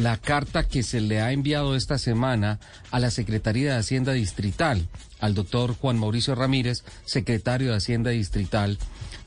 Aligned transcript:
La 0.00 0.16
carta 0.16 0.66
que 0.66 0.82
se 0.82 1.02
le 1.02 1.20
ha 1.20 1.30
enviado 1.30 1.76
esta 1.76 1.98
semana 1.98 2.58
a 2.90 3.00
la 3.00 3.10
Secretaría 3.10 3.74
de 3.74 3.78
Hacienda 3.78 4.12
Distrital, 4.12 4.88
al 5.20 5.34
doctor 5.34 5.74
Juan 5.74 5.98
Mauricio 5.98 6.34
Ramírez, 6.34 6.84
secretario 7.04 7.70
de 7.70 7.76
Hacienda 7.76 8.10
Distrital, 8.10 8.78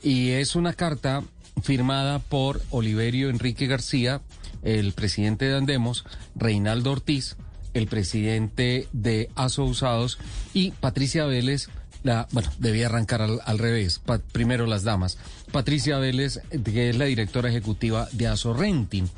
y 0.02 0.30
es 0.30 0.56
una 0.56 0.72
carta 0.72 1.22
firmada 1.62 2.18
por 2.18 2.60
Oliverio 2.70 3.30
Enrique 3.30 3.68
García, 3.68 4.20
el 4.64 4.94
presidente 4.94 5.44
de 5.44 5.58
Andemos, 5.58 6.04
Reinaldo 6.34 6.90
Ortiz, 6.90 7.36
el 7.72 7.86
presidente 7.86 8.88
de 8.92 9.30
ASO 9.36 9.62
Usados 9.66 10.18
y 10.54 10.72
Patricia 10.72 11.24
Vélez, 11.24 11.68
la, 12.02 12.26
bueno, 12.32 12.50
debía 12.58 12.86
arrancar 12.86 13.22
al, 13.22 13.40
al 13.44 13.58
revés, 13.60 14.02
primero 14.32 14.66
las 14.66 14.82
damas. 14.82 15.18
Patricia 15.54 15.98
Vélez, 15.98 16.40
que 16.64 16.90
es 16.90 16.96
la 16.96 17.04
directora 17.04 17.48
ejecutiva 17.48 18.08
de 18.10 18.26
ASO 18.26 18.54
Renting. 18.54 19.08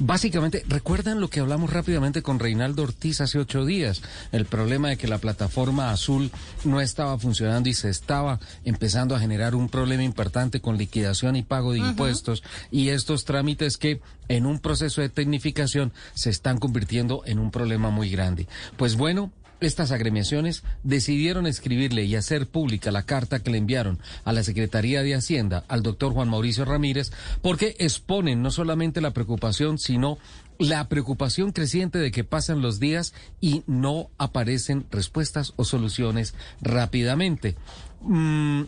Básicamente, 0.00 0.64
¿recuerdan 0.66 1.20
lo 1.20 1.30
que 1.30 1.38
hablamos 1.38 1.72
rápidamente 1.72 2.20
con 2.20 2.40
Reinaldo 2.40 2.82
Ortiz 2.82 3.20
hace 3.20 3.38
ocho 3.38 3.64
días? 3.64 4.02
El 4.32 4.44
problema 4.44 4.88
de 4.88 4.96
que 4.96 5.06
la 5.06 5.18
plataforma 5.18 5.92
azul 5.92 6.32
no 6.64 6.80
estaba 6.80 7.16
funcionando 7.16 7.68
y 7.68 7.74
se 7.74 7.90
estaba 7.90 8.40
empezando 8.64 9.14
a 9.14 9.20
generar 9.20 9.54
un 9.54 9.68
problema 9.68 10.02
importante 10.02 10.60
con 10.60 10.78
liquidación 10.78 11.36
y 11.36 11.44
pago 11.44 11.72
de 11.72 11.78
uh 11.78 11.84
-huh. 11.84 11.90
impuestos 11.90 12.42
y 12.72 12.88
estos 12.88 13.24
trámites 13.24 13.76
que 13.76 14.00
en 14.26 14.46
un 14.46 14.58
proceso 14.58 15.00
de 15.00 15.10
tecnificación 15.10 15.92
se 16.14 16.30
están 16.30 16.58
convirtiendo 16.58 17.22
en 17.24 17.38
un 17.38 17.52
problema 17.52 17.90
muy 17.90 18.10
grande. 18.10 18.48
Pues 18.76 18.96
bueno, 18.96 19.30
estas 19.60 19.92
agremiaciones 19.92 20.62
decidieron 20.82 21.46
escribirle 21.46 22.04
y 22.04 22.16
hacer 22.16 22.46
pública 22.46 22.90
la 22.90 23.04
carta 23.04 23.40
que 23.40 23.50
le 23.50 23.58
enviaron 23.58 23.98
a 24.24 24.32
la 24.32 24.42
Secretaría 24.42 25.02
de 25.02 25.14
Hacienda 25.14 25.64
al 25.68 25.82
doctor 25.82 26.12
Juan 26.12 26.28
Mauricio 26.28 26.64
Ramírez 26.64 27.12
porque 27.42 27.76
exponen 27.78 28.42
no 28.42 28.50
solamente 28.50 29.00
la 29.00 29.12
preocupación, 29.12 29.78
sino 29.78 30.18
la 30.58 30.88
preocupación 30.88 31.52
creciente 31.52 31.98
de 31.98 32.10
que 32.10 32.24
pasan 32.24 32.62
los 32.62 32.80
días 32.80 33.14
y 33.40 33.62
no 33.66 34.10
aparecen 34.18 34.86
respuestas 34.90 35.52
o 35.56 35.64
soluciones 35.64 36.34
rápidamente. 36.60 37.56
Mm, 38.02 38.62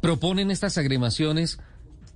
proponen 0.00 0.50
estas 0.50 0.78
agremiaciones 0.78 1.58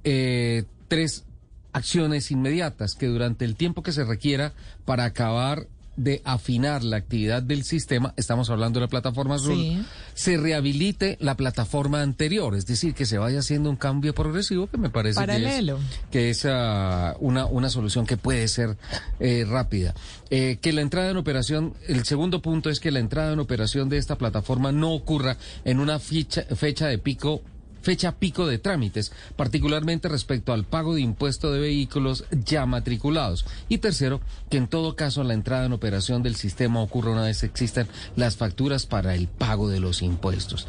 eh, 0.05 0.64
tres 0.88 1.25
acciones 1.72 2.30
inmediatas 2.30 2.94
que 2.94 3.06
durante 3.06 3.44
el 3.44 3.56
tiempo 3.56 3.83
que 3.83 3.92
se 3.92 4.05
requiera 4.05 4.53
para 4.84 5.05
acabar 5.05 5.66
de 5.96 6.22
afinar 6.24 6.82
la 6.82 6.96
actividad 6.96 7.42
del 7.42 7.64
sistema, 7.64 8.14
estamos 8.16 8.48
hablando 8.48 8.80
de 8.80 8.86
la 8.86 8.90
plataforma 8.90 9.34
azul, 9.34 9.56
sí. 9.56 9.84
se 10.14 10.38
rehabilite 10.38 11.18
la 11.20 11.36
plataforma 11.36 12.00
anterior, 12.00 12.54
es 12.54 12.66
decir, 12.66 12.94
que 12.94 13.04
se 13.04 13.18
vaya 13.18 13.40
haciendo 13.40 13.68
un 13.68 13.76
cambio 13.76 14.14
progresivo 14.14 14.68
que 14.68 14.78
me 14.78 14.88
parece 14.88 15.20
Paralelo. 15.20 15.78
que 16.10 16.30
es, 16.30 16.42
que 16.42 16.48
es 16.50 16.52
uh, 16.52 17.18
una, 17.20 17.44
una 17.46 17.68
solución 17.68 18.06
que 18.06 18.16
puede 18.16 18.48
ser 18.48 18.76
eh, 19.20 19.44
rápida. 19.46 19.94
Eh, 20.30 20.58
que 20.62 20.72
la 20.72 20.80
entrada 20.80 21.10
en 21.10 21.18
operación, 21.18 21.74
el 21.86 22.04
segundo 22.04 22.40
punto 22.40 22.70
es 22.70 22.80
que 22.80 22.90
la 22.90 22.98
entrada 22.98 23.34
en 23.34 23.38
operación 23.38 23.90
de 23.90 23.98
esta 23.98 24.16
plataforma 24.16 24.72
no 24.72 24.92
ocurra 24.92 25.36
en 25.64 25.78
una 25.78 25.98
fecha, 25.98 26.42
fecha 26.56 26.86
de 26.86 26.97
pico 26.97 27.42
fecha 27.82 28.12
pico 28.12 28.47
de 28.47 28.59
trámites, 28.59 29.12
particularmente 29.37 30.09
respecto 30.09 30.53
al 30.53 30.65
pago 30.65 30.94
de 30.94 31.03
impuesto 31.03 31.53
de 31.53 31.60
vehículos 31.60 32.25
ya 32.31 32.66
matriculados. 32.66 33.44
Y 33.69 33.78
tercero, 33.78 34.20
que 34.50 34.56
en 34.56 34.69
todo 34.69 34.97
caso 34.97 35.25
la 35.25 35.34
entrada 35.34 35.66
en 35.66 35.72
operación 35.72 36.22
del 36.22 36.37
sistema 36.37 36.81
ocurra 36.81 37.12
una 37.12 37.25
vez 37.25 37.43
existan 37.43 37.88
las 38.16 38.37
facturas 38.37 38.87
para 38.87 39.15
el 39.15 39.28
pago 39.28 39.69
de 39.69 39.81
los 39.81 40.03
impuestos. 40.03 40.66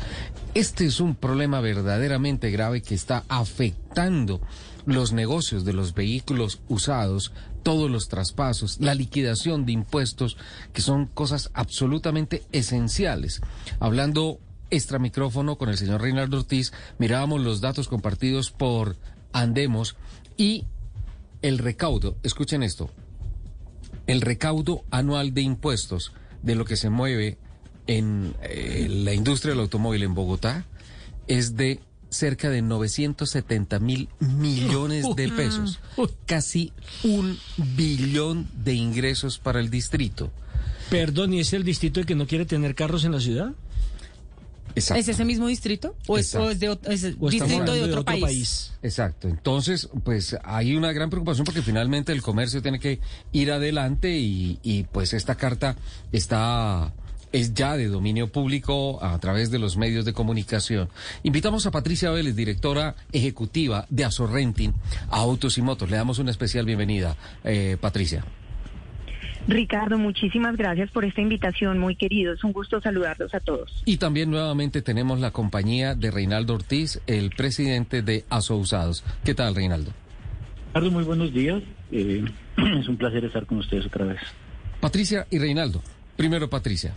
Este 0.53 0.85
es 0.85 0.99
un 0.99 1.15
problema 1.15 1.61
verdaderamente 1.61 2.51
grave 2.51 2.81
que 2.81 2.95
está 2.95 3.23
afectando 3.27 4.41
los 4.85 5.13
negocios 5.13 5.65
de 5.65 5.73
los 5.73 5.93
vehículos 5.93 6.61
usados, 6.67 7.31
todos 7.63 7.89
los 7.89 8.09
traspasos, 8.09 8.79
la 8.81 8.93
liquidación 8.93 9.65
de 9.65 9.71
impuestos, 9.71 10.37
que 10.73 10.81
son 10.81 11.05
cosas 11.05 11.49
absolutamente 11.53 12.43
esenciales. 12.51 13.41
Hablando 13.79 14.39
extra 14.69 14.99
micrófono 14.99 15.57
con 15.57 15.69
el 15.69 15.77
señor 15.77 16.01
Reinaldo 16.01 16.37
Ortiz, 16.37 16.73
mirábamos 16.97 17.41
los 17.41 17.61
datos 17.61 17.87
compartidos 17.87 18.51
por 18.51 18.97
Andemos 19.31 19.95
y 20.37 20.65
el 21.41 21.57
recaudo, 21.57 22.15
escuchen 22.23 22.63
esto, 22.63 22.89
el 24.07 24.21
recaudo 24.21 24.83
anual 24.91 25.33
de 25.33 25.41
impuestos 25.41 26.13
de 26.41 26.55
lo 26.55 26.65
que 26.65 26.77
se 26.77 26.89
mueve 26.89 27.37
en 27.87 28.35
eh, 28.41 28.87
la 28.89 29.13
industria 29.13 29.51
del 29.51 29.61
automóvil 29.61 30.03
en 30.03 30.13
Bogotá 30.13 30.65
es 31.27 31.55
de 31.55 31.79
cerca 32.09 32.49
de 32.49 32.61
970 32.61 33.79
mil 33.79 34.07
millones 34.19 35.05
de 35.15 35.29
pesos, 35.35 35.79
casi 36.25 36.71
un 37.03 37.37
billón 37.75 38.47
de 38.53 38.73
ingresos 38.75 39.39
para 39.39 39.59
el 39.59 39.69
distrito. 39.69 40.31
Perdón, 40.89 41.33
¿y 41.33 41.39
es 41.39 41.53
el 41.53 41.63
distrito 41.63 41.99
el 41.99 42.05
que 42.05 42.15
no 42.15 42.27
quiere 42.27 42.45
tener 42.45 42.75
carros 42.75 43.03
en 43.03 43.13
la 43.13 43.19
ciudad? 43.19 43.53
Exacto. 44.75 45.01
¿Es 45.01 45.07
ese 45.07 45.25
mismo 45.25 45.47
distrito? 45.47 45.95
¿O 46.07 46.17
es, 46.17 46.33
o 46.35 46.49
es 46.49 46.59
de 46.59 46.69
otro, 46.69 46.91
es 46.91 47.03
o 47.19 47.29
distrito 47.29 47.45
de 47.45 47.61
otro, 47.61 47.73
de 47.73 47.83
otro 47.83 48.05
país? 48.05 48.23
país? 48.23 48.73
Exacto. 48.81 49.27
Entonces, 49.27 49.89
pues 50.03 50.35
hay 50.43 50.75
una 50.75 50.91
gran 50.91 51.09
preocupación 51.09 51.45
porque 51.45 51.61
finalmente 51.61 52.11
el 52.11 52.21
comercio 52.21 52.61
tiene 52.61 52.79
que 52.79 52.99
ir 53.31 53.51
adelante 53.51 54.17
y, 54.17 54.59
y 54.63 54.83
pues 54.83 55.13
esta 55.13 55.35
carta 55.35 55.75
está 56.11 56.93
es 57.33 57.53
ya 57.53 57.75
de 57.75 57.87
dominio 57.87 58.31
público 58.31 59.03
a 59.03 59.19
través 59.19 59.51
de 59.51 59.59
los 59.59 59.75
medios 59.75 60.05
de 60.05 60.13
comunicación. 60.13 60.89
Invitamos 61.23 61.65
a 61.65 61.71
Patricia 61.71 62.11
Vélez, 62.11 62.35
directora 62.35 62.95
ejecutiva 63.11 63.85
de 63.89 64.05
Azorrenting, 64.05 64.73
a 65.09 65.17
Autos 65.17 65.57
y 65.57 65.61
Motos. 65.63 65.89
Le 65.89 65.97
damos 65.97 66.19
una 66.19 66.31
especial 66.31 66.65
bienvenida, 66.65 67.17
eh, 67.43 67.77
Patricia. 67.81 68.23
Ricardo, 69.47 69.97
muchísimas 69.97 70.55
gracias 70.55 70.89
por 70.91 71.03
esta 71.03 71.21
invitación, 71.21 71.77
muy 71.77 71.95
querido. 71.95 72.33
Es 72.33 72.43
un 72.43 72.53
gusto 72.53 72.79
saludarlos 72.79 73.33
a 73.33 73.39
todos. 73.41 73.83
Y 73.85 73.97
también 73.97 74.31
nuevamente 74.31 74.81
tenemos 74.81 75.19
la 75.19 75.31
compañía 75.31 75.95
de 75.95 76.11
Reinaldo 76.11 76.53
Ortiz, 76.53 77.01
el 77.07 77.29
presidente 77.31 78.01
de 78.01 78.23
ASO 78.29 78.55
Usados. 78.55 79.03
¿Qué 79.25 79.33
tal, 79.33 79.55
Reinaldo? 79.55 79.91
Ricardo, 80.67 80.91
muy 80.91 81.03
buenos 81.03 81.33
días. 81.33 81.61
Eh, 81.91 82.23
es 82.79 82.87
un 82.87 82.97
placer 82.97 83.25
estar 83.25 83.45
con 83.45 83.57
ustedes 83.57 83.85
otra 83.85 84.05
vez. 84.05 84.19
Patricia 84.79 85.27
y 85.29 85.39
Reinaldo. 85.39 85.81
Primero, 86.15 86.49
Patricia. 86.49 86.93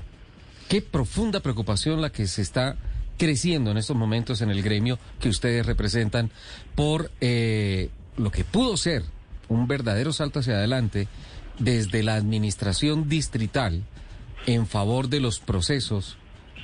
Qué 0.68 0.82
profunda 0.82 1.40
preocupación 1.40 2.00
la 2.00 2.10
que 2.10 2.26
se 2.26 2.42
está 2.42 2.76
creciendo 3.18 3.70
en 3.70 3.78
estos 3.78 3.96
momentos 3.96 4.40
en 4.42 4.50
el 4.50 4.62
gremio 4.62 4.98
que 5.20 5.28
ustedes 5.28 5.64
representan 5.64 6.30
por 6.74 7.10
eh, 7.20 7.90
lo 8.16 8.30
que 8.30 8.44
pudo 8.44 8.76
ser 8.76 9.02
un 9.48 9.66
verdadero 9.66 10.12
salto 10.12 10.40
hacia 10.40 10.54
adelante 10.54 11.08
desde 11.58 12.02
la 12.02 12.14
administración 12.14 13.08
distrital 13.08 13.82
en 14.46 14.66
favor 14.66 15.08
de 15.08 15.20
los 15.20 15.40
procesos 15.40 16.16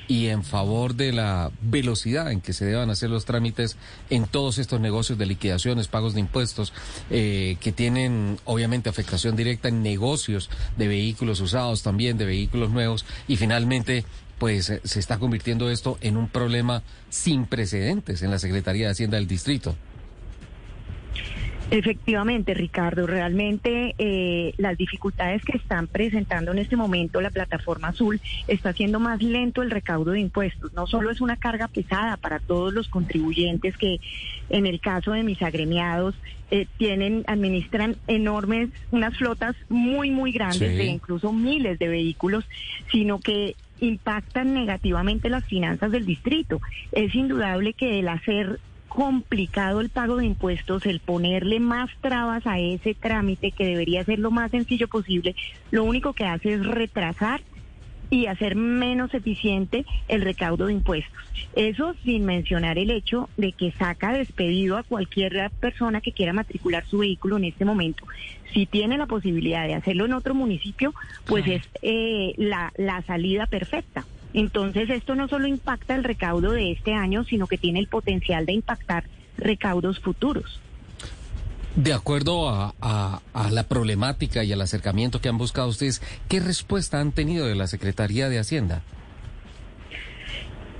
y 0.08 0.28
en 0.28 0.44
favor 0.44 0.94
de 0.94 1.12
la 1.12 1.50
velocidad 1.62 2.30
en 2.30 2.40
que 2.40 2.52
se 2.52 2.64
deban 2.64 2.90
hacer 2.90 3.10
los 3.10 3.24
trámites 3.24 3.76
en 4.10 4.26
todos 4.26 4.58
estos 4.58 4.80
negocios 4.80 5.18
de 5.18 5.26
liquidaciones, 5.26 5.88
pagos 5.88 6.14
de 6.14 6.20
impuestos, 6.20 6.72
eh, 7.10 7.56
que 7.60 7.72
tienen 7.72 8.38
obviamente 8.44 8.90
afectación 8.90 9.36
directa 9.36 9.68
en 9.68 9.82
negocios 9.82 10.50
de 10.76 10.88
vehículos 10.88 11.40
usados 11.40 11.82
también, 11.82 12.18
de 12.18 12.26
vehículos 12.26 12.70
nuevos, 12.70 13.06
y 13.28 13.36
finalmente 13.36 14.04
pues 14.38 14.72
se 14.82 14.98
está 14.98 15.18
convirtiendo 15.18 15.70
esto 15.70 15.98
en 16.00 16.16
un 16.16 16.28
problema 16.28 16.82
sin 17.10 17.46
precedentes 17.46 18.22
en 18.22 18.30
la 18.32 18.40
Secretaría 18.40 18.86
de 18.86 18.92
Hacienda 18.92 19.16
del 19.16 19.28
Distrito. 19.28 19.76
Efectivamente, 21.72 22.52
Ricardo, 22.52 23.06
realmente 23.06 23.94
eh, 23.96 24.52
las 24.58 24.76
dificultades 24.76 25.42
que 25.42 25.56
están 25.56 25.86
presentando 25.86 26.52
en 26.52 26.58
este 26.58 26.76
momento 26.76 27.22
la 27.22 27.30
plataforma 27.30 27.88
azul 27.88 28.20
está 28.46 28.68
haciendo 28.68 29.00
más 29.00 29.22
lento 29.22 29.62
el 29.62 29.70
recaudo 29.70 30.10
de 30.10 30.20
impuestos. 30.20 30.74
No 30.74 30.86
solo 30.86 31.10
es 31.10 31.22
una 31.22 31.38
carga 31.38 31.68
pesada 31.68 32.18
para 32.18 32.40
todos 32.40 32.74
los 32.74 32.88
contribuyentes 32.88 33.74
que, 33.78 34.00
en 34.50 34.66
el 34.66 34.80
caso 34.80 35.12
de 35.12 35.22
mis 35.22 35.40
agremiados, 35.40 36.14
eh, 36.50 36.66
tienen, 36.76 37.24
administran 37.26 37.96
enormes, 38.06 38.68
unas 38.90 39.16
flotas 39.16 39.56
muy, 39.70 40.10
muy 40.10 40.30
grandes 40.30 40.72
sí. 40.72 40.76
de 40.76 40.84
incluso 40.84 41.32
miles 41.32 41.78
de 41.78 41.88
vehículos, 41.88 42.44
sino 42.90 43.18
que 43.18 43.56
impactan 43.80 44.52
negativamente 44.52 45.30
las 45.30 45.46
finanzas 45.46 45.90
del 45.90 46.04
distrito. 46.04 46.60
Es 46.92 47.14
indudable 47.14 47.72
que 47.72 47.98
el 47.98 48.08
hacer 48.08 48.60
complicado 48.94 49.80
el 49.80 49.88
pago 49.88 50.16
de 50.16 50.26
impuestos, 50.26 50.84
el 50.84 51.00
ponerle 51.00 51.60
más 51.60 51.88
trabas 52.02 52.46
a 52.46 52.58
ese 52.58 52.94
trámite 52.94 53.50
que 53.50 53.64
debería 53.64 54.04
ser 54.04 54.18
lo 54.18 54.30
más 54.30 54.50
sencillo 54.50 54.86
posible, 54.86 55.34
lo 55.70 55.84
único 55.84 56.12
que 56.12 56.26
hace 56.26 56.52
es 56.52 56.66
retrasar 56.66 57.40
y 58.10 58.26
hacer 58.26 58.54
menos 58.54 59.14
eficiente 59.14 59.86
el 60.08 60.20
recaudo 60.20 60.66
de 60.66 60.74
impuestos. 60.74 61.10
Eso 61.56 61.94
sin 62.04 62.26
mencionar 62.26 62.76
el 62.76 62.90
hecho 62.90 63.30
de 63.38 63.52
que 63.52 63.72
saca 63.72 64.12
despedido 64.12 64.76
a 64.76 64.82
cualquier 64.82 65.50
persona 65.58 66.02
que 66.02 66.12
quiera 66.12 66.34
matricular 66.34 66.84
su 66.84 66.98
vehículo 66.98 67.38
en 67.38 67.44
este 67.44 67.64
momento. 67.64 68.04
Si 68.52 68.66
tiene 68.66 68.98
la 68.98 69.06
posibilidad 69.06 69.66
de 69.66 69.74
hacerlo 69.74 70.04
en 70.04 70.12
otro 70.12 70.34
municipio, 70.34 70.92
pues 71.24 71.46
es 71.46 71.62
eh, 71.80 72.34
la, 72.36 72.70
la 72.76 73.00
salida 73.02 73.46
perfecta. 73.46 74.04
Entonces 74.34 74.88
esto 74.90 75.14
no 75.14 75.28
solo 75.28 75.46
impacta 75.46 75.94
el 75.94 76.04
recaudo 76.04 76.52
de 76.52 76.72
este 76.72 76.94
año, 76.94 77.24
sino 77.24 77.46
que 77.46 77.58
tiene 77.58 77.78
el 77.78 77.88
potencial 77.88 78.46
de 78.46 78.52
impactar 78.52 79.04
recaudos 79.36 79.98
futuros. 80.00 80.60
De 81.76 81.94
acuerdo 81.94 82.48
a, 82.50 83.20
la 83.50 83.62
problemática 83.64 84.44
y 84.44 84.52
al 84.52 84.60
acercamiento 84.60 85.20
que 85.20 85.30
han 85.30 85.38
buscado 85.38 85.68
ustedes, 85.68 86.02
¿qué 86.28 86.38
respuesta 86.38 87.00
han 87.00 87.12
tenido 87.12 87.46
de 87.46 87.54
la 87.54 87.66
Secretaría 87.66 88.28
de 88.28 88.38
Hacienda? 88.38 88.82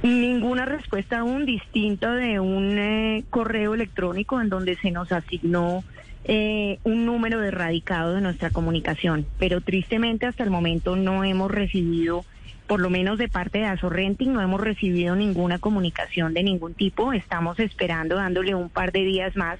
Ninguna 0.02 0.66
respuesta 0.66 1.20
aún 1.20 1.46
distinta 1.46 2.14
de 2.14 2.40
un 2.40 2.76
eh, 2.76 3.24
correo 3.30 3.74
electrónico 3.74 4.40
en 4.40 4.48
donde 4.48 4.76
se 4.76 4.90
nos 4.90 5.12
asignó 5.12 5.84
eh, 6.24 6.78
un 6.84 7.06
número 7.06 7.40
de 7.40 7.52
radicado 7.52 8.14
de 8.14 8.20
nuestra 8.20 8.50
comunicación, 8.50 9.26
pero 9.38 9.60
tristemente 9.60 10.26
hasta 10.26 10.44
el 10.44 10.50
momento 10.50 10.94
no 10.96 11.24
hemos 11.24 11.50
recibido, 11.50 12.24
por 12.72 12.80
lo 12.80 12.88
menos 12.88 13.18
de 13.18 13.28
parte 13.28 13.58
de 13.58 13.76
Renting, 13.76 14.32
no 14.32 14.40
hemos 14.40 14.58
recibido 14.58 15.14
ninguna 15.14 15.58
comunicación 15.58 16.32
de 16.32 16.42
ningún 16.42 16.72
tipo. 16.72 17.12
Estamos 17.12 17.60
esperando, 17.60 18.16
dándole 18.16 18.54
un 18.54 18.70
par 18.70 18.92
de 18.92 19.04
días 19.04 19.36
más 19.36 19.58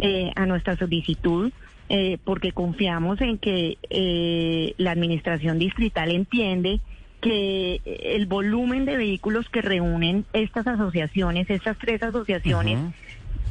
eh, 0.00 0.32
a 0.34 0.46
nuestra 0.46 0.76
solicitud. 0.76 1.52
Eh, 1.88 2.18
porque 2.24 2.50
confiamos 2.50 3.20
en 3.20 3.38
que 3.38 3.78
eh, 3.88 4.74
la 4.78 4.90
administración 4.90 5.60
distrital 5.60 6.10
entiende 6.10 6.80
que 7.20 7.80
el 7.84 8.26
volumen 8.26 8.84
de 8.84 8.96
vehículos 8.96 9.48
que 9.48 9.62
reúnen 9.62 10.24
estas 10.32 10.66
asociaciones, 10.66 11.48
estas 11.50 11.78
tres 11.78 12.02
asociaciones, 12.02 12.80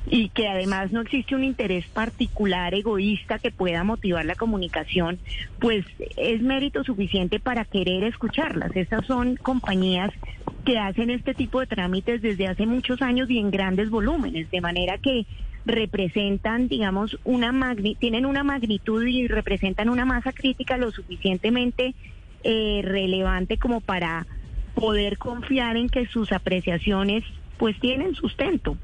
y 0.08 0.30
que 0.30 0.48
además 0.48 0.92
no 0.92 1.02
existe 1.02 1.36
un 1.36 1.44
interés 1.44 1.86
particular 1.88 2.74
egoísta 2.74 3.38
que 3.38 3.52
pueda 3.52 3.84
motivar 3.84 4.26
la 4.26 4.36
comunicación, 4.36 5.20
pues 5.60 5.86
es 6.18 6.42
mérito 6.42 6.84
suficiente 6.84 7.40
para 7.40 7.66
querer 7.66 8.04
escucharlas. 8.04 8.76
Estas 8.76 9.06
son 9.06 9.36
compañías 9.36 10.12
que 10.66 10.78
hacen 10.78 11.10
este 11.10 11.34
tipo 11.34 11.60
de 11.60 11.68
trámites 11.68 12.22
desde 12.22 12.48
hace 12.48 12.66
muchos 12.66 13.02
años 13.02 13.30
y 13.30 13.38
en 13.38 13.52
grandes 13.52 13.90
volúmenes, 13.90 14.50
de 14.50 14.62
manera 14.62 14.98
que 14.98 15.26
representan, 15.66 16.68
digamos, 16.68 17.18
una 17.24 17.52
magni 17.52 17.96
tienen 17.96 18.26
una 18.26 18.44
magnitud 18.44 19.06
y 19.06 19.28
representan 19.28 19.90
una 19.90 20.06
masa 20.06 20.32
crítica 20.32 20.78
lo 20.78 20.92
suficientemente 20.92 21.94
eh, 22.44 22.82
relevante 22.84 23.58
como 23.58 23.82
para 23.82 24.26
poder 24.74 25.18
confiar 25.18 25.76
en 25.78 25.90
que 25.90 26.06
sus 26.08 26.32
apreciaciones 26.32 27.24
pues 27.58 27.78
tienen 27.80 28.16
sustento. 28.16 28.78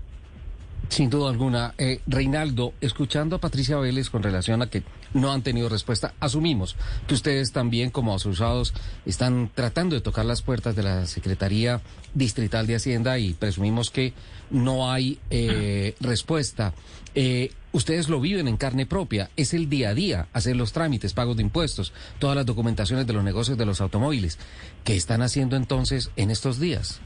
Sin 0.89 1.09
duda 1.09 1.29
alguna. 1.29 1.73
Eh, 1.77 2.01
Reinaldo, 2.07 2.73
escuchando 2.81 3.35
a 3.35 3.39
Patricia 3.39 3.77
Vélez 3.77 4.09
con 4.09 4.23
relación 4.23 4.61
a 4.61 4.69
que 4.69 4.83
no 5.13 5.31
han 5.31 5.41
tenido 5.41 5.69
respuesta, 5.69 6.13
asumimos 6.19 6.75
que 7.07 7.13
ustedes 7.13 7.51
también 7.51 7.89
como 7.89 8.13
asociados 8.13 8.73
están 9.05 9.49
tratando 9.53 9.95
de 9.95 10.01
tocar 10.01 10.25
las 10.25 10.41
puertas 10.41 10.75
de 10.75 10.83
la 10.83 11.05
Secretaría 11.05 11.81
Distrital 12.13 12.67
de 12.67 12.75
Hacienda 12.75 13.17
y 13.17 13.33
presumimos 13.33 13.89
que 13.89 14.13
no 14.49 14.91
hay 14.91 15.19
eh, 15.29 15.95
respuesta. 16.01 16.73
Eh, 17.15 17.51
ustedes 17.71 18.09
lo 18.09 18.19
viven 18.19 18.47
en 18.47 18.57
carne 18.57 18.85
propia, 18.85 19.29
es 19.37 19.53
el 19.53 19.69
día 19.69 19.89
a 19.89 19.93
día, 19.93 20.27
hacer 20.33 20.55
los 20.55 20.73
trámites, 20.73 21.13
pagos 21.13 21.37
de 21.37 21.43
impuestos, 21.43 21.93
todas 22.19 22.35
las 22.35 22.45
documentaciones 22.45 23.07
de 23.07 23.13
los 23.13 23.23
negocios 23.23 23.57
de 23.57 23.65
los 23.65 23.81
automóviles. 23.81 24.37
¿Qué 24.83 24.95
están 24.95 25.21
haciendo 25.21 25.55
entonces 25.55 26.11
en 26.15 26.29
estos 26.29 26.59
días? 26.59 26.99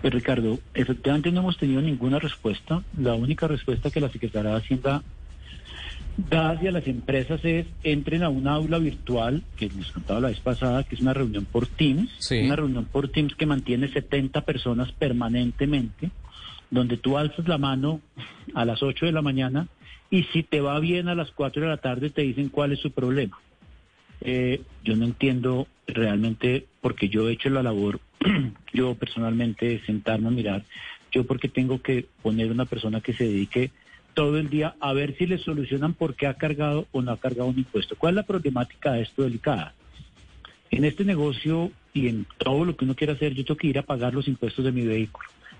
Pues 0.00 0.14
Ricardo, 0.14 0.58
efectivamente 0.74 1.32
no 1.32 1.40
hemos 1.40 1.58
tenido 1.58 1.82
ninguna 1.82 2.18
respuesta. 2.18 2.82
La 2.96 3.14
única 3.14 3.48
respuesta 3.48 3.90
que 3.90 4.00
la 4.00 4.10
Secretaría 4.10 4.50
de 4.52 4.56
Hacienda 4.56 5.02
da 6.16 6.50
hacia 6.50 6.72
las 6.72 6.86
empresas 6.86 7.44
es 7.44 7.66
entren 7.84 8.22
a 8.22 8.28
una 8.28 8.54
aula 8.54 8.78
virtual, 8.78 9.42
que 9.56 9.68
les 9.68 9.90
contaba 9.92 10.20
la 10.20 10.28
vez 10.28 10.40
pasada, 10.40 10.82
que 10.84 10.96
es 10.96 11.00
una 11.00 11.14
reunión 11.14 11.44
por 11.44 11.66
Teams, 11.66 12.30
una 12.30 12.56
reunión 12.56 12.84
por 12.86 13.08
Teams 13.08 13.34
que 13.34 13.46
mantiene 13.46 13.88
70 13.88 14.40
personas 14.42 14.92
permanentemente, 14.92 16.10
donde 16.70 16.96
tú 16.96 17.18
alzas 17.18 17.46
la 17.48 17.58
mano 17.58 18.00
a 18.54 18.64
las 18.64 18.82
8 18.82 19.06
de 19.06 19.12
la 19.12 19.22
mañana 19.22 19.68
y 20.10 20.24
si 20.24 20.42
te 20.42 20.60
va 20.60 20.78
bien 20.80 21.08
a 21.08 21.14
las 21.14 21.30
4 21.30 21.62
de 21.62 21.68
la 21.68 21.76
tarde 21.76 22.10
te 22.10 22.22
dicen 22.22 22.48
cuál 22.48 22.72
es 22.72 22.80
su 22.80 22.90
problema. 22.90 23.38
Eh, 24.20 24.62
yo 24.82 24.96
no 24.96 25.04
entiendo 25.04 25.68
realmente, 25.86 26.66
porque 26.80 27.08
yo 27.08 27.28
he 27.28 27.32
hecho 27.32 27.50
la 27.50 27.62
labor, 27.62 28.00
yo 28.72 28.94
personalmente, 28.94 29.82
sentarme 29.86 30.28
a 30.28 30.32
mirar, 30.32 30.64
yo 31.12 31.24
porque 31.24 31.48
tengo 31.48 31.80
que 31.80 32.06
poner 32.22 32.50
una 32.50 32.64
persona 32.64 33.00
que 33.00 33.12
se 33.12 33.24
dedique 33.24 33.70
todo 34.14 34.38
el 34.38 34.50
día 34.50 34.74
a 34.80 34.92
ver 34.92 35.16
si 35.16 35.26
le 35.26 35.38
solucionan 35.38 35.94
por 35.94 36.14
qué 36.14 36.26
ha 36.26 36.34
cargado 36.34 36.86
o 36.92 37.02
no 37.02 37.12
ha 37.12 37.20
cargado 37.20 37.48
un 37.48 37.58
impuesto. 37.58 37.96
¿Cuál 37.96 38.14
es 38.14 38.16
la 38.16 38.22
problemática 38.26 38.92
de 38.92 39.02
esto 39.02 39.22
delicada? 39.22 39.74
En 40.70 40.84
este 40.84 41.04
negocio 41.04 41.70
y 41.94 42.08
en 42.08 42.26
todo 42.36 42.64
lo 42.64 42.76
que 42.76 42.84
uno 42.84 42.94
quiera 42.94 43.14
hacer, 43.14 43.34
yo 43.34 43.44
tengo 43.44 43.58
que 43.58 43.68
ir 43.68 43.78
a 43.78 43.82
pagar 43.82 44.14
los 44.14 44.28
impuestos 44.28 44.64
de 44.64 44.72
mi 44.72 44.84
vehículo. 44.84 45.28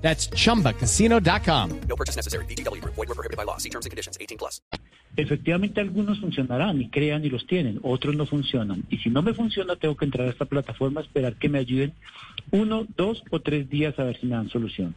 That's 0.00 0.30
chumbacasino.com. 0.30 1.80
No 1.86 1.96
purchase 1.96 2.16
necessary. 2.16 2.46
BDW, 2.46 2.82
void 2.84 2.96
were 2.96 3.14
prohibited 3.14 3.36
by 3.36 3.44
law. 3.44 3.58
See 3.58 3.68
terms 3.68 3.84
and 3.84 3.90
conditions 3.90 4.16
18 4.18 4.38
plus. 4.38 4.62
Efectivamente, 5.16 5.80
algunos 5.80 6.20
funcionarán 6.20 6.80
y 6.80 6.90
crean 6.90 7.24
y 7.24 7.28
los 7.28 7.44
tienen, 7.46 7.80
otros 7.82 8.14
no 8.14 8.24
funcionan. 8.24 8.84
Y 8.88 8.98
si 8.98 9.10
no 9.10 9.20
me 9.20 9.34
funciona, 9.34 9.74
tengo 9.74 9.96
que 9.96 10.04
entrar 10.04 10.28
a 10.28 10.30
esta 10.30 10.44
plataforma, 10.44 11.00
esperar 11.00 11.34
que 11.34 11.48
me 11.48 11.58
ayuden 11.58 11.92
uno, 12.52 12.86
dos 12.96 13.24
o 13.30 13.40
tres 13.40 13.68
días 13.68 13.98
a 13.98 14.04
ver 14.04 14.20
si 14.20 14.26
me 14.26 14.36
dan 14.36 14.48
solución. 14.48 14.94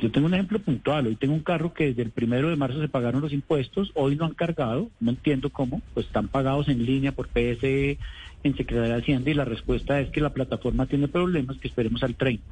Yo 0.00 0.10
tengo 0.10 0.26
un 0.26 0.34
ejemplo 0.34 0.58
puntual. 0.58 1.06
Hoy 1.06 1.16
tengo 1.16 1.34
un 1.34 1.42
carro 1.42 1.72
que 1.72 1.86
desde 1.86 2.02
el 2.02 2.10
primero 2.10 2.48
de 2.48 2.56
marzo 2.56 2.80
se 2.80 2.88
pagaron 2.88 3.22
los 3.22 3.32
impuestos, 3.32 3.92
hoy 3.94 4.16
no 4.16 4.24
han 4.24 4.34
cargado, 4.34 4.90
no 5.00 5.10
entiendo 5.10 5.50
cómo, 5.50 5.80
pues 5.94 6.06
están 6.06 6.28
pagados 6.28 6.68
en 6.68 6.84
línea 6.84 7.12
por 7.12 7.28
PSE 7.28 7.98
en 8.42 8.56
Secretaría 8.56 8.94
de 8.94 9.00
Hacienda 9.00 9.30
y 9.30 9.34
la 9.34 9.44
respuesta 9.44 10.00
es 10.00 10.10
que 10.10 10.20
la 10.20 10.30
plataforma 10.30 10.86
tiene 10.86 11.08
problemas, 11.08 11.56
que 11.58 11.68
esperemos 11.68 12.02
al 12.02 12.14
30 12.14 12.44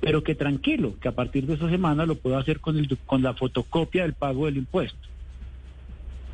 pero 0.00 0.22
que 0.22 0.34
tranquilo, 0.34 0.94
que 1.00 1.08
a 1.08 1.12
partir 1.12 1.46
de 1.46 1.54
esta 1.54 1.68
semana 1.68 2.06
lo 2.06 2.16
puedo 2.16 2.38
hacer 2.38 2.60
con, 2.60 2.78
el, 2.78 2.96
con 3.06 3.22
la 3.22 3.34
fotocopia 3.34 4.02
del 4.02 4.14
pago 4.14 4.46
del 4.46 4.56
impuesto. 4.56 4.98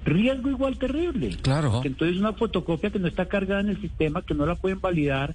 Riesgo 0.04 0.50
igual 0.50 0.78
terrible. 0.78 1.37
Claro. 1.40 1.80
Que 1.80 1.88
entonces 1.88 2.18
una 2.18 2.34
fotocopia 2.34 2.90
que 2.90 2.99
no 2.99 3.08
está 3.08 3.26
cargada 3.26 3.61
en 3.61 3.70
el 3.70 3.80
sistema, 3.80 4.23
que 4.23 4.34
no 4.34 4.44
la 4.44 4.54
pueden 4.54 4.80
validar, 4.80 5.34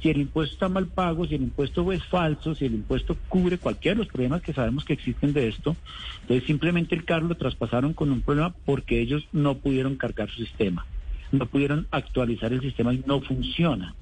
si 0.00 0.08
el 0.10 0.20
impuesto 0.20 0.54
está 0.54 0.68
mal 0.68 0.86
pago, 0.86 1.26
si 1.26 1.34
el 1.34 1.42
impuesto 1.42 1.90
es 1.92 2.02
falso, 2.04 2.54
si 2.54 2.64
el 2.64 2.74
impuesto 2.74 3.16
cubre 3.28 3.58
cualquiera 3.58 3.96
de 3.96 4.04
los 4.04 4.12
problemas 4.12 4.42
que 4.42 4.52
sabemos 4.52 4.84
que 4.84 4.94
existen 4.94 5.32
de 5.32 5.48
esto, 5.48 5.76
entonces 6.22 6.46
simplemente 6.46 6.94
el 6.94 7.04
carro 7.04 7.28
lo 7.28 7.34
traspasaron 7.36 7.92
con 7.92 8.10
un 8.10 8.22
problema 8.22 8.54
porque 8.64 9.00
ellos 9.00 9.26
no 9.32 9.58
pudieron 9.58 9.96
cargar 9.96 10.30
su 10.30 10.44
sistema, 10.44 10.86
no 11.32 11.46
pudieron 11.46 11.86
actualizar 11.90 12.52
el 12.52 12.60
sistema 12.60 12.94
y 12.94 13.02
no 13.06 13.20
funciona. 13.20 13.94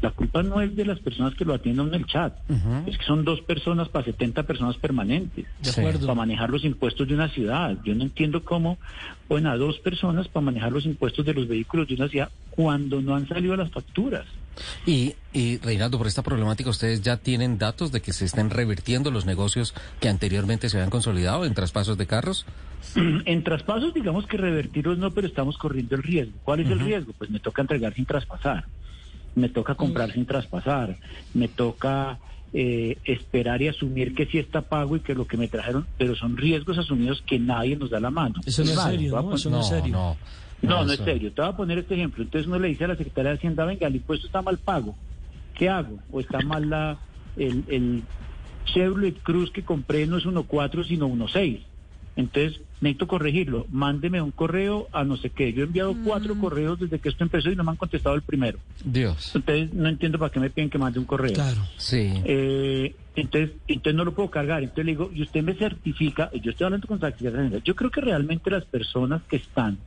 La 0.00 0.10
culpa 0.12 0.42
no 0.42 0.60
es 0.60 0.76
de 0.76 0.84
las 0.84 1.00
personas 1.00 1.34
que 1.34 1.44
lo 1.44 1.54
atienden 1.54 1.88
en 1.88 1.94
el 1.94 2.06
chat, 2.06 2.32
es 2.86 2.96
que 2.96 3.04
son 3.04 3.24
dos 3.24 3.40
personas 3.40 3.88
para 3.88 4.04
70 4.04 4.44
personas 4.44 4.76
permanentes, 4.76 5.46
para 5.74 6.14
manejar 6.14 6.50
los 6.50 6.64
impuestos 6.64 7.08
de 7.08 7.14
una 7.14 7.28
ciudad. 7.28 7.76
Yo 7.84 7.94
no 7.96 8.04
entiendo 8.04 8.44
cómo 8.44 8.78
ponen 9.26 9.48
a 9.48 9.56
dos 9.56 9.78
personas 9.80 10.28
para 10.28 10.44
manejar 10.44 10.70
los 10.70 10.86
impuestos 10.86 11.26
de 11.26 11.34
los 11.34 11.48
vehículos 11.48 11.88
de 11.88 11.94
una 11.94 12.08
ciudad 12.08 12.30
cuando 12.50 13.00
no 13.00 13.16
han 13.16 13.26
salido 13.26 13.56
las 13.56 13.70
facturas. 13.72 14.26
Y, 14.86 15.14
y 15.32 15.58
Reinaldo, 15.58 15.98
por 15.98 16.06
esta 16.06 16.22
problemática, 16.22 16.70
¿ustedes 16.70 17.02
ya 17.02 17.16
tienen 17.16 17.58
datos 17.58 17.92
de 17.92 18.00
que 18.00 18.12
se 18.12 18.24
estén 18.24 18.50
revirtiendo 18.50 19.10
los 19.10 19.26
negocios 19.26 19.74
que 20.00 20.08
anteriormente 20.08 20.68
se 20.68 20.76
habían 20.76 20.90
consolidado 20.90 21.44
en 21.44 21.54
traspasos 21.54 21.98
de 21.98 22.06
carros? 22.06 22.46
En 23.24 23.42
traspasos, 23.42 23.92
digamos 23.92 24.26
que 24.26 24.36
revertirlos 24.36 24.98
no, 24.98 25.10
pero 25.10 25.26
estamos 25.26 25.58
corriendo 25.58 25.96
el 25.96 26.02
riesgo. 26.02 26.38
¿Cuál 26.44 26.60
es 26.60 26.70
el 26.70 26.80
riesgo? 26.80 27.12
Pues 27.18 27.30
me 27.30 27.40
toca 27.40 27.62
entregar 27.62 27.92
sin 27.94 28.06
traspasar 28.06 28.64
me 29.38 29.48
toca 29.48 29.74
comprar 29.74 30.12
sin 30.12 30.26
traspasar, 30.26 30.98
me 31.34 31.48
toca 31.48 32.18
eh, 32.52 32.96
esperar 33.04 33.60
y 33.62 33.68
asumir 33.68 34.14
que 34.14 34.26
sí 34.26 34.38
está 34.38 34.62
pago 34.62 34.96
y 34.96 35.00
que 35.00 35.14
lo 35.14 35.26
que 35.26 35.36
me 35.36 35.48
trajeron, 35.48 35.86
pero 35.96 36.16
son 36.16 36.36
riesgos 36.36 36.78
asumidos 36.78 37.22
que 37.26 37.38
nadie 37.38 37.76
nos 37.76 37.90
da 37.90 38.00
la 38.00 38.10
mano. 38.10 38.40
Eso 38.44 38.64
no 38.64 38.70
es 38.70 38.80
serio, 38.80 39.22
¿no? 39.22 39.34
Eso 39.34 39.50
no, 39.50 39.60
es 39.60 39.68
serio. 39.68 39.92
No, 39.92 40.16
no, 40.62 40.84
no, 40.84 40.92
es 40.92 40.98
serio. 41.00 41.32
Te 41.32 41.42
voy 41.42 41.50
a 41.50 41.56
poner 41.56 41.78
este 41.78 41.94
ejemplo. 41.94 42.24
Entonces 42.24 42.46
uno 42.46 42.58
le 42.58 42.68
dice 42.68 42.84
a 42.84 42.88
la 42.88 42.96
Secretaría 42.96 43.32
de 43.32 43.36
Hacienda, 43.36 43.64
venga, 43.64 43.86
el 43.86 43.96
impuesto 43.96 44.26
está 44.26 44.42
mal 44.42 44.58
pago. 44.58 44.96
¿Qué 45.54 45.68
hago? 45.68 45.98
¿O 46.10 46.20
está 46.20 46.40
mal 46.40 46.70
la, 46.70 46.98
el, 47.36 47.64
el 47.68 48.02
Chevrolet 48.64 49.20
Cruz 49.22 49.50
que 49.50 49.62
compré 49.62 50.06
no 50.06 50.18
es 50.18 50.24
1.4 50.24 50.86
sino 50.86 51.08
1.6? 51.08 51.60
Entonces, 52.16 52.60
necesito 52.80 53.06
corregirlo. 53.06 53.66
Mándeme 53.70 54.20
un 54.22 54.30
correo 54.30 54.88
a 54.92 55.04
no 55.04 55.16
sé 55.16 55.30
qué. 55.30 55.52
Yo 55.52 55.62
he 55.62 55.66
enviado 55.66 55.96
cuatro 56.04 56.38
correos 56.38 56.78
desde 56.78 56.98
que 56.98 57.08
esto 57.08 57.24
empezó 57.24 57.50
y 57.50 57.56
no 57.56 57.64
me 57.64 57.70
han 57.70 57.76
contestado 57.76 58.14
el 58.14 58.22
primero. 58.22 58.58
Dios. 58.84 59.32
Entonces, 59.34 59.72
no 59.74 59.88
entiendo 59.88 60.18
para 60.18 60.30
qué 60.30 60.40
me 60.40 60.50
piden 60.50 60.70
que 60.70 60.78
mande 60.78 60.98
un 60.98 61.04
correo. 61.04 61.32
Claro. 61.32 61.60
Sí. 61.76 62.12
Eh, 62.24 62.94
entonces, 63.16 63.56
entonces 63.66 63.94
no 63.94 64.04
lo 64.04 64.14
puedo 64.14 64.30
cargar. 64.30 64.62
Entonces 64.62 64.84
le 64.84 64.92
digo, 64.92 65.10
y 65.12 65.22
usted 65.22 65.42
me 65.42 65.54
certifica, 65.54 66.30
y 66.32 66.40
yo 66.40 66.50
estoy 66.50 66.66
hablando 66.66 66.86
con 66.86 67.04
Hacienda. 67.04 67.58
Yo 67.64 67.74
creo 67.74 67.90
que 67.90 68.00
realmente 68.00 68.50
las 68.50 68.64
personas 68.64 69.22
que 69.28 69.36
están 69.36 69.78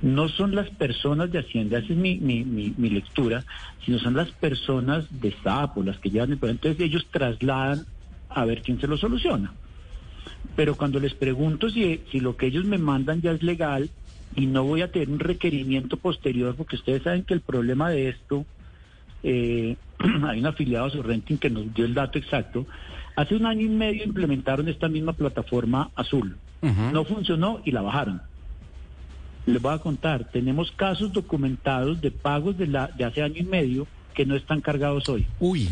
no 0.00 0.28
son 0.28 0.54
las 0.54 0.70
personas 0.70 1.30
de 1.32 1.40
Hacienda, 1.40 1.78
esa 1.78 1.92
es 1.92 1.98
mi, 1.98 2.16
mi, 2.18 2.44
mi, 2.44 2.72
mi 2.76 2.90
lectura, 2.90 3.44
sino 3.84 3.98
son 3.98 4.14
las 4.14 4.30
personas 4.30 5.06
de 5.10 5.34
SAPO, 5.42 5.82
las 5.82 5.98
que 5.98 6.10
llevan 6.10 6.32
el 6.32 6.38
problema. 6.38 6.58
Entonces 6.62 6.80
ellos 6.84 7.06
trasladan 7.10 7.84
a 8.28 8.44
ver 8.44 8.62
quién 8.62 8.80
se 8.80 8.86
lo 8.86 8.96
soluciona. 8.96 9.52
Pero 10.58 10.74
cuando 10.74 10.98
les 10.98 11.14
pregunto 11.14 11.70
si, 11.70 12.00
si 12.10 12.18
lo 12.18 12.36
que 12.36 12.46
ellos 12.46 12.64
me 12.64 12.78
mandan 12.78 13.22
ya 13.22 13.30
es 13.30 13.44
legal 13.44 13.90
y 14.34 14.46
no 14.46 14.64
voy 14.64 14.82
a 14.82 14.90
tener 14.90 15.08
un 15.08 15.20
requerimiento 15.20 15.96
posterior, 15.96 16.56
porque 16.56 16.74
ustedes 16.74 17.04
saben 17.04 17.22
que 17.22 17.32
el 17.32 17.42
problema 17.42 17.90
de 17.90 18.08
esto, 18.08 18.44
eh, 19.22 19.76
hay 20.26 20.40
un 20.40 20.46
afiliado 20.46 20.86
a 20.86 20.90
su 20.90 21.00
renting 21.00 21.36
que 21.36 21.48
nos 21.48 21.72
dio 21.72 21.84
el 21.84 21.94
dato 21.94 22.18
exacto, 22.18 22.66
hace 23.14 23.36
un 23.36 23.46
año 23.46 23.66
y 23.66 23.68
medio 23.68 24.02
implementaron 24.02 24.68
esta 24.68 24.88
misma 24.88 25.12
plataforma 25.12 25.92
azul. 25.94 26.36
No 26.60 27.04
funcionó 27.04 27.60
y 27.64 27.70
la 27.70 27.82
bajaron. 27.82 28.20
Les 29.46 29.62
voy 29.62 29.72
a 29.72 29.78
contar, 29.78 30.28
tenemos 30.32 30.72
casos 30.72 31.12
documentados 31.12 32.00
de 32.00 32.10
pagos 32.10 32.58
de, 32.58 32.66
la, 32.66 32.88
de 32.88 33.04
hace 33.04 33.22
año 33.22 33.36
y 33.36 33.44
medio 33.44 33.86
que 34.12 34.26
no 34.26 34.34
están 34.34 34.60
cargados 34.60 35.08
hoy. 35.08 35.24
Uy, 35.38 35.68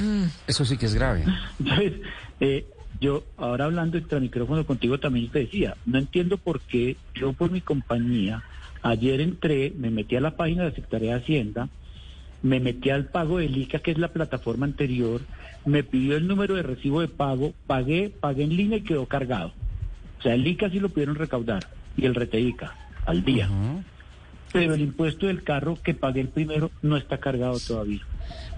eso 0.47 0.65
sí 0.65 0.77
que 0.77 0.87
es 0.87 0.95
grave. 0.95 1.25
Entonces, 1.59 1.95
eh, 2.39 2.67
yo 3.01 3.25
ahora 3.37 3.67
hablando 3.67 3.99
extra 3.99 4.21
micrófono 4.21 4.65
contigo 4.65 4.99
también 4.99 5.29
te 5.29 5.41
decía, 5.41 5.77
no 5.85 5.99
entiendo 5.99 6.39
por 6.39 6.61
qué 6.61 6.97
yo 7.15 7.33
por 7.33 7.51
mi 7.51 7.61
compañía, 7.61 8.43
ayer 8.83 9.21
entré, 9.21 9.73
me 9.77 9.91
metí 9.91 10.17
a 10.17 10.21
la 10.21 10.37
página 10.37 10.63
de 10.63 10.71
la 10.71 10.75
Secretaría 10.75 11.15
de 11.15 11.21
Hacienda, 11.23 11.69
me 12.43 12.61
metí 12.61 12.91
al 12.91 13.07
pago 13.07 13.39
del 13.39 13.57
ICA, 13.57 13.81
que 13.81 13.91
es 13.91 13.99
la 13.99 14.13
plataforma 14.13 14.67
anterior, 14.67 15.21
me 15.65 15.83
pidió 15.83 16.17
el 16.17 16.29
número 16.29 16.55
de 16.55 16.63
recibo 16.63 17.01
de 17.01 17.09
pago, 17.09 17.53
pagué, 17.67 18.11
pagué 18.21 18.45
en 18.45 18.57
línea 18.57 18.79
y 18.79 18.83
quedó 18.83 19.07
cargado. 19.07 19.53
O 20.19 20.23
sea, 20.23 20.35
el 20.35 20.47
ICA 20.47 20.71
sí 20.71 20.79
lo 20.79 20.89
pudieron 20.89 21.17
recaudar 21.17 21.67
y 21.97 22.07
el 22.07 22.15
RTICA 22.15 22.75
al 23.05 23.25
día. 23.25 23.49
Pero 24.53 24.75
el 24.75 24.81
impuesto 24.81 25.27
del 25.27 25.43
carro 25.43 25.77
que 25.83 25.95
pagué 25.95 26.21
el 26.21 26.29
primero 26.29 26.71
no 26.83 26.97
está 26.97 27.19
cargado 27.19 27.59
todavía. 27.59 28.03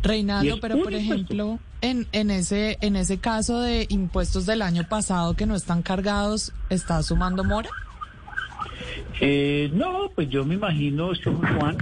Reinaldo, 0.02 0.58
pero 0.60 0.82
por 0.82 0.94
ejemplo, 0.94 1.58
en, 1.80 2.06
en 2.12 2.30
ese 2.30 2.78
en 2.80 2.96
ese 2.96 3.18
caso 3.18 3.60
de 3.60 3.87
impuestos 3.88 4.46
del 4.46 4.62
año 4.62 4.87
pasado 4.88 5.34
que 5.34 5.46
no 5.46 5.54
están 5.54 5.82
cargados, 5.82 6.52
¿está 6.70 7.02
sumando 7.02 7.44
mora? 7.44 7.70
Eh, 9.20 9.70
no, 9.72 10.10
pues 10.14 10.28
yo 10.28 10.44
me 10.44 10.54
imagino, 10.54 11.10
Juan, 11.25 11.76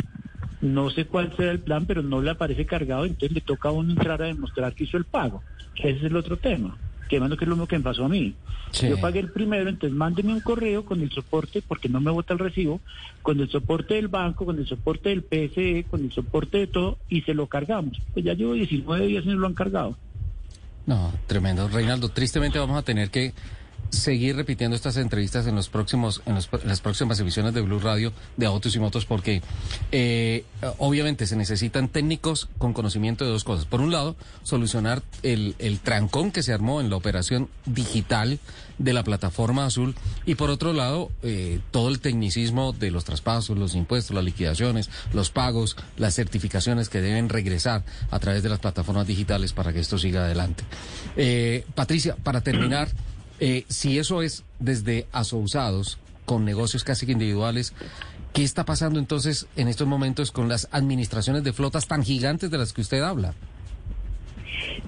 no 0.60 0.90
sé 0.90 1.04
cuál 1.04 1.34
será 1.36 1.52
el 1.52 1.60
plan, 1.60 1.84
pero 1.86 2.02
no 2.02 2.22
le 2.22 2.30
aparece 2.30 2.64
cargado, 2.64 3.04
entonces 3.04 3.32
le 3.32 3.40
toca 3.40 3.68
a 3.68 3.72
uno 3.72 3.92
entrar 3.92 4.22
a 4.22 4.26
demostrar 4.26 4.74
que 4.74 4.84
hizo 4.84 4.96
el 4.96 5.04
pago. 5.04 5.42
Ese 5.76 5.90
es 5.90 6.04
el 6.04 6.16
otro 6.16 6.38
tema. 6.38 6.76
Que 7.08 7.18
que 7.18 7.44
es 7.44 7.48
lo 7.48 7.56
mismo 7.56 7.66
que 7.66 7.78
me 7.78 7.84
pasó 7.84 8.04
a 8.04 8.08
mí. 8.08 8.34
Sí. 8.72 8.88
Yo 8.88 9.00
pagué 9.00 9.20
el 9.20 9.30
primero, 9.30 9.68
entonces 9.68 9.96
mándeme 9.96 10.32
un 10.32 10.40
correo 10.40 10.84
con 10.84 11.00
el 11.00 11.10
soporte, 11.10 11.62
porque 11.66 11.88
no 11.88 12.00
me 12.00 12.10
vota 12.10 12.32
el 12.32 12.38
recibo, 12.38 12.80
con 13.22 13.40
el 13.40 13.48
soporte 13.48 13.94
del 13.94 14.08
banco, 14.08 14.44
con 14.44 14.58
el 14.58 14.66
soporte 14.66 15.10
del 15.10 15.22
PSE, 15.22 15.86
con 15.90 16.04
el 16.04 16.12
soporte 16.12 16.58
de 16.58 16.66
todo, 16.66 16.98
y 17.08 17.22
se 17.22 17.34
lo 17.34 17.46
cargamos. 17.46 18.00
Pues 18.12 18.24
ya 18.24 18.34
llevo 18.34 18.54
19 18.54 19.06
días 19.06 19.24
y 19.24 19.28
no 19.28 19.36
lo 19.36 19.46
han 19.46 19.54
cargado. 19.54 19.96
No, 20.86 21.12
tremendo. 21.26 21.68
Reinaldo, 21.68 22.08
tristemente 22.10 22.58
vamos 22.58 22.78
a 22.78 22.82
tener 22.82 23.10
que 23.10 23.34
seguir 23.90 24.36
repitiendo 24.36 24.76
estas 24.76 24.96
entrevistas 24.96 25.46
en 25.46 25.54
los 25.54 25.68
próximos, 25.68 26.22
en, 26.26 26.34
los- 26.34 26.48
las 26.64 26.80
próximas 26.80 27.18
emisiones 27.20 27.54
de 27.54 27.60
Blue 27.60 27.78
Radio 27.78 28.12
de 28.36 28.46
Autos 28.46 28.74
y 28.76 28.78
Motos, 28.78 29.04
porque 29.06 29.42
eh, 29.92 30.44
obviamente 30.78 31.26
se 31.26 31.36
necesitan 31.36 31.88
técnicos 31.88 32.48
con 32.58 32.72
conocimiento 32.72 33.24
de 33.24 33.30
dos 33.30 33.44
cosas. 33.44 33.64
Por 33.66 33.80
un 33.80 33.92
lado, 33.92 34.16
solucionar 34.42 35.02
el, 35.22 35.54
el 35.58 35.80
trancón 35.80 36.30
que 36.32 36.42
se 36.42 36.52
armó 36.52 36.80
en 36.80 36.90
la 36.90 36.96
operación 36.96 37.48
digital 37.64 38.38
de 38.78 38.92
la 38.92 39.04
plataforma 39.04 39.64
azul 39.64 39.94
y 40.26 40.34
por 40.34 40.50
otro 40.50 40.72
lado, 40.74 41.10
eh, 41.22 41.60
todo 41.70 41.88
el 41.88 42.00
tecnicismo 42.00 42.72
de 42.74 42.90
los 42.90 43.04
traspasos, 43.04 43.56
los 43.56 43.74
impuestos, 43.74 44.14
las 44.14 44.24
liquidaciones, 44.24 44.90
los 45.14 45.30
pagos, 45.30 45.76
las 45.96 46.14
certificaciones 46.14 46.88
que 46.90 47.00
deben 47.00 47.28
regresar 47.30 47.84
a 48.10 48.18
través 48.18 48.42
de 48.42 48.48
las 48.50 48.58
plataformas 48.58 49.06
digitales 49.06 49.52
para 49.54 49.72
que 49.72 49.80
esto 49.80 49.96
siga 49.98 50.24
adelante. 50.26 50.64
Eh, 51.16 51.64
Patricia, 51.74 52.16
para 52.22 52.42
terminar, 52.42 52.88
eh, 53.40 53.64
si 53.68 53.98
eso 53.98 54.22
es 54.22 54.44
desde 54.58 55.06
asousados, 55.12 55.98
con 56.24 56.44
negocios 56.44 56.84
casi 56.84 57.06
que 57.06 57.12
individuales, 57.12 57.72
¿qué 58.32 58.42
está 58.44 58.64
pasando 58.64 58.98
entonces 58.98 59.46
en 59.56 59.68
estos 59.68 59.86
momentos 59.86 60.32
con 60.32 60.48
las 60.48 60.68
administraciones 60.72 61.44
de 61.44 61.52
flotas 61.52 61.86
tan 61.86 62.02
gigantes 62.02 62.50
de 62.50 62.58
las 62.58 62.72
que 62.72 62.82
usted 62.82 63.02
habla? 63.02 63.34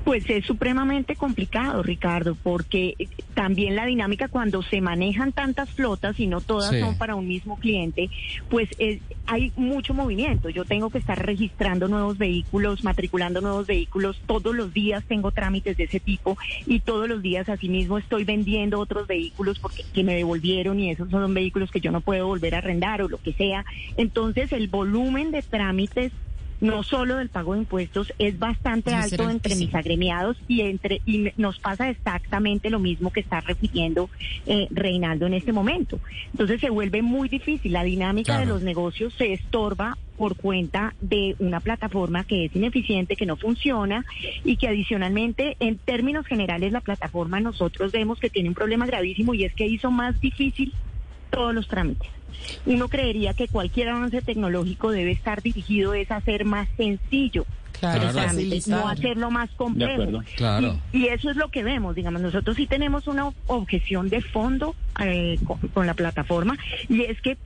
Pues 0.05 0.25
es 0.31 0.45
supremamente 0.47 1.17
complicado, 1.17 1.83
Ricardo, 1.83 2.37
porque 2.43 2.95
eh, 2.99 3.09
también 3.35 3.77
la 3.77 3.85
dinámica 3.87 4.29
cuando 4.29 4.63
se 4.63 4.81
manejan 4.81 5.33
tantas 5.33 5.71
flotas 5.71 6.19
y 6.19 6.27
no 6.27 6.41
todas 6.41 6.71
Sí. 6.71 6.81
son 6.81 6.97
para 6.97 7.15
un 7.15 7.29
mismo 7.29 7.57
cliente, 7.59 8.11
pues 8.49 8.69
eh, 8.79 9.01
hay 9.27 9.53
mucho 9.57 9.93
movimiento. 9.95 10.49
Yo 10.49 10.65
tengo 10.65 10.89
que 10.91 10.99
estar 10.99 11.25
registrando 11.25 11.89
nuevos 11.89 12.17
vehículos, 12.19 12.83
matriculando 12.85 13.41
nuevos 13.41 13.67
vehículos, 13.67 14.21
todos 14.27 14.55
los 14.55 14.73
días 14.73 15.05
tengo 15.07 15.31
trámites 15.31 15.77
de 15.77 15.85
ese 15.85 16.01
tipo 16.01 16.39
y 16.67 16.81
todos 16.81 17.09
los 17.09 17.21
días 17.23 17.49
asimismo 17.49 17.99
estoy 17.99 18.25
vendiendo 18.25 18.79
otros 18.81 19.07
vehículos 19.07 19.59
porque 19.59 19.85
que 19.93 20.05
me 20.05 20.15
devolvieron 20.15 20.81
y 20.81 20.91
esos 20.91 21.11
son 21.11 21.33
vehículos 21.35 21.71
que 21.71 21.81
yo 21.81 21.91
no 21.91 22.01
puedo 22.01 22.27
volver 22.27 22.55
a 22.55 22.59
arrendar 22.59 23.03
o 23.03 23.09
lo 23.09 23.19
que 23.19 23.33
sea. 23.35 23.65
Entonces 23.97 24.53
el 24.53 24.69
volumen 24.69 25.31
de 25.31 25.43
trámites 25.43 26.13
no 26.61 26.83
solo 26.83 27.17
del 27.17 27.29
pago 27.29 27.55
de 27.55 27.61
impuestos 27.61 28.13
es 28.19 28.39
bastante 28.39 28.91
Debe 28.91 29.03
alto 29.03 29.31
entre 29.31 29.55
mis 29.57 29.75
agremiados 29.75 30.37
y 30.49 30.63
entre 30.63 31.01
y 31.07 31.31
nos 31.37 31.59
pasa 31.59 31.89
exactamente 31.89 32.71
lo 32.71 32.79
mismo 32.79 33.11
que 33.11 33.21
está 33.21 33.41
repitiendo 33.41 34.11
eh, 34.47 34.67
Reinaldo 34.71 35.27
en 35.27 35.35
este 35.35 35.53
momento. 35.53 36.01
Entonces 36.33 36.61
se 36.61 36.71
vuelve 36.71 37.03
muy 37.03 37.29
difícil, 37.29 37.73
la 37.73 37.85
dinámica 37.85 38.39
de 38.39 38.47
los 38.47 38.63
negocios 38.63 39.15
se 39.15 39.33
estorba 39.33 39.97
por 40.17 40.37
cuenta 40.37 40.95
de 41.01 41.37
una 41.39 41.61
plataforma 41.61 42.25
que 42.25 42.47
es 42.47 42.57
ineficiente, 42.57 43.15
que 43.15 43.25
no 43.25 43.37
funciona 43.37 44.05
y 44.45 44.57
que 44.57 44.67
adicionalmente 44.67 45.57
en 45.61 45.79
términos 45.79 46.27
generales 46.27 46.73
la 46.73 46.81
plataforma 46.81 47.39
nosotros 47.39 47.93
vemos 47.93 48.19
que 48.19 48.29
tiene 48.29 48.49
un 48.49 48.55
problema 48.57 48.85
gravísimo 48.85 49.33
y 49.35 49.45
es 49.45 49.55
que 49.55 49.67
hizo 49.67 49.93
más 49.93 50.21
difícil 50.21 50.73
todos 51.31 51.55
los 51.55 51.69
trámites. 51.69 52.09
Uno 52.67 52.89
creería 52.89 53.35
que 53.35 53.49
cualquier 53.49 53.89
avance 53.89 54.23
tecnológico 54.23 54.91
debe 54.91 55.13
estar 55.13 55.43
dirigido 55.43 55.95
es 55.95 56.11
a 56.11 56.17
hacer 56.17 56.45
más 56.45 56.69
sencillo 56.77 57.47
Claro, 57.79 58.05
los 58.05 58.13
trámites, 58.13 58.69
no 58.69 58.89
hacerlo 58.89 59.31
más 59.31 59.51
complejo. 59.51 60.23
Claro. 60.37 60.79
Y, 60.93 60.99
y 60.99 61.09
eso 61.09 61.31
es 61.31 61.37
lo 61.37 61.49
que 61.49 61.63
vemos, 61.63 61.95
digamos, 61.95 62.21
nosotros 62.21 62.57
sí 62.57 62.67
tenemos 62.67 63.07
una 63.07 63.31
objeción 63.47 64.09
de 64.09 64.21
fondo 64.21 64.75
eh, 65.01 65.39
con, 65.45 65.59
con 65.59 65.87
la 65.87 65.95
plataforma 65.95 66.57
y 66.89 67.03
es 67.03 67.21
que 67.21 67.37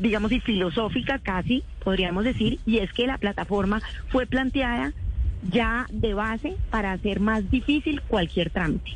digamos 0.00 0.32
y 0.32 0.40
filosófica 0.40 1.18
casi 1.18 1.62
podríamos 1.82 2.24
decir 2.24 2.58
y 2.64 2.78
es 2.78 2.90
que 2.92 3.06
la 3.06 3.18
plataforma 3.18 3.82
fue 4.08 4.26
planteada 4.26 4.94
ya 5.50 5.86
de 5.90 6.14
base 6.14 6.56
para 6.70 6.92
hacer 6.92 7.20
más 7.20 7.50
difícil 7.50 8.00
cualquier 8.02 8.50
trámite. 8.50 8.92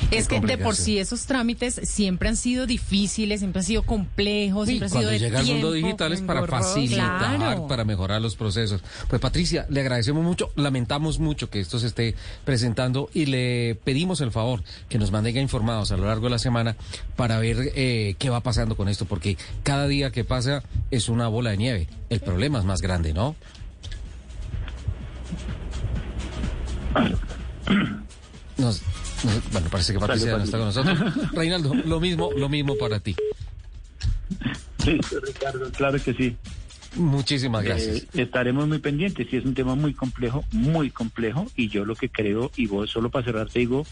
Es 0.10 0.28
que 0.28 0.40
de 0.40 0.58
por 0.58 0.74
sí 0.76 0.98
esos 0.98 1.26
trámites 1.26 1.80
siempre 1.84 2.28
han 2.28 2.36
sido 2.36 2.66
difíciles, 2.66 3.40
siempre 3.40 3.60
han 3.60 3.66
sido 3.66 3.82
complejos, 3.82 4.66
Sí, 4.66 4.78
siempre 4.78 4.86
han 4.86 4.90
sido 4.90 5.00
cuando 5.02 5.10
de 5.12 5.18
llega 5.18 5.38
al 5.40 5.46
mundo 5.46 5.72
tiempo, 5.72 5.86
digital 5.86 6.12
es 6.12 6.20
para 6.22 6.46
facilitar, 6.46 7.36
Claro. 7.36 7.66
para 7.68 7.84
mejorar 7.84 8.20
los 8.20 8.36
procesos. 8.36 8.82
Pues 9.08 9.20
Patricia, 9.20 9.66
le 9.68 9.80
agradecemos 9.80 10.24
mucho, 10.24 10.50
lamentamos 10.56 11.18
mucho 11.18 11.50
que 11.50 11.60
esto 11.60 11.78
se 11.78 11.86
esté 11.88 12.14
presentando 12.44 13.08
y 13.14 13.26
le 13.26 13.76
pedimos 13.84 14.20
el 14.20 14.30
favor 14.32 14.62
que 14.88 14.98
nos 14.98 15.10
mantenga 15.10 15.40
informados 15.40 15.92
a 15.92 15.96
lo 15.96 16.06
largo 16.06 16.24
de 16.24 16.30
la 16.30 16.38
semana 16.38 16.76
para 17.16 17.38
ver 17.38 17.72
eh, 17.74 18.14
qué 18.18 18.30
va 18.30 18.40
pasando 18.40 18.76
con 18.76 18.88
esto, 18.88 19.04
porque 19.04 19.36
cada 19.62 19.86
día 19.86 20.10
que 20.10 20.24
pasa 20.24 20.62
es 20.90 21.08
una 21.08 21.28
bola 21.28 21.50
de 21.50 21.56
nieve. 21.56 21.88
El 22.08 22.20
problema 22.20 22.58
es 22.58 22.64
más 22.64 22.80
grande, 22.80 23.12
¿no? 23.12 23.36
Nos- 28.58 28.82
bueno, 29.52 29.68
parece 29.70 29.92
que 29.92 29.98
Patricia 29.98 30.36
no 30.36 30.44
está 30.44 30.58
con 30.58 30.66
nosotros. 30.66 30.98
Reinaldo, 31.32 31.74
lo 31.74 32.00
mismo, 32.00 32.30
lo 32.36 32.48
mismo 32.48 32.76
para 32.76 33.00
ti. 33.00 33.14
Sí, 34.84 34.98
Ricardo, 35.26 35.70
claro 35.72 36.02
que 36.02 36.14
sí. 36.14 36.36
Muchísimas 36.96 37.62
gracias. 37.62 37.98
Eh, 37.98 38.06
estaremos 38.22 38.66
muy 38.66 38.78
pendientes. 38.78 39.28
Sí, 39.30 39.36
es 39.36 39.44
un 39.44 39.54
tema 39.54 39.74
muy 39.74 39.94
complejo, 39.94 40.44
muy 40.52 40.90
complejo. 40.90 41.46
Y 41.56 41.68
yo 41.68 41.84
lo 41.84 41.94
que 41.94 42.08
creo, 42.08 42.50
y 42.56 42.66
vos 42.66 42.90
solo 42.90 43.10
para 43.10 43.24
cerrar 43.24 43.48
te 43.48 43.60
digo, 43.60 43.86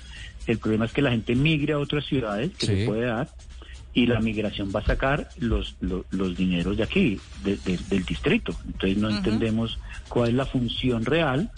el 0.46 0.58
problema 0.58 0.86
es 0.86 0.92
que 0.92 1.02
la 1.02 1.10
gente 1.10 1.34
migre 1.36 1.74
a 1.74 1.78
otras 1.78 2.06
ciudades, 2.06 2.50
que 2.58 2.66
Sí. 2.66 2.76
se 2.78 2.86
puede 2.86 3.02
dar, 3.06 3.28
y 3.94 4.06
la 4.06 4.20
migración 4.20 4.72
va 4.74 4.80
a 4.80 4.84
sacar 4.84 5.28
los, 5.38 5.76
los, 5.80 6.04
los 6.10 6.36
dineros 6.36 6.76
de 6.76 6.82
aquí, 6.82 7.20
de- 7.44 7.56
de- 7.58 7.78
del 7.88 8.04
distrito. 8.04 8.54
Entonces 8.66 8.98
no 8.98 9.10
entendemos 9.10 9.78
cuál 10.08 10.30
es 10.30 10.34
la 10.34 10.46
función 10.46 11.04
real 11.04 11.50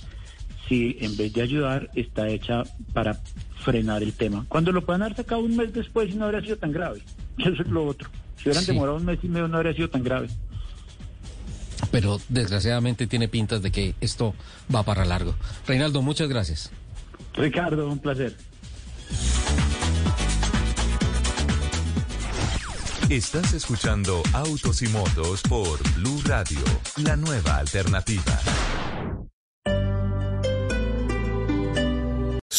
si 0.68 0.96
en 1.00 1.16
vez 1.16 1.32
de 1.32 1.42
ayudar 1.42 1.90
está 1.94 2.28
hecha 2.28 2.62
para 2.92 3.18
frenar 3.60 4.02
el 4.02 4.12
tema. 4.12 4.44
Cuando 4.48 4.72
lo 4.72 4.84
puedan 4.84 5.02
haber 5.02 5.16
sacado 5.16 5.42
un 5.42 5.56
mes 5.56 5.72
después 5.72 6.10
y 6.10 6.14
no 6.14 6.24
habría 6.26 6.40
sido 6.42 6.56
tan 6.56 6.72
grave. 6.72 7.02
Eso 7.38 7.62
es 7.62 7.68
lo 7.68 7.86
otro. 7.86 8.08
Si 8.36 8.44
hubieran 8.48 8.64
Sí. 8.64 8.72
demorado 8.72 8.96
un 8.98 9.04
mes 9.04 9.18
y 9.22 9.28
medio 9.28 9.48
no 9.48 9.56
habría 9.58 9.74
sido 9.74 9.88
tan 9.90 10.02
grave. 10.02 10.28
Pero 11.90 12.20
desgraciadamente 12.28 13.06
tiene 13.06 13.26
pintas 13.28 13.62
de 13.62 13.72
que 13.72 13.94
esto 14.00 14.34
va 14.72 14.82
para 14.84 15.04
largo. 15.04 15.34
Reinaldo, 15.66 16.02
muchas 16.02 16.28
gracias. 16.28 16.70
Ricardo, 17.34 17.88
un 17.88 17.98
placer. 17.98 18.36
Estás 23.08 23.52
escuchando 23.54 24.22
Autos 24.32 24.82
y 24.82 24.88
Motos 24.88 25.42
por 25.42 25.82
Blue 25.94 26.20
Radio, 26.26 26.60
la 26.98 27.16
nueva 27.16 27.56
alternativa. 27.56 28.38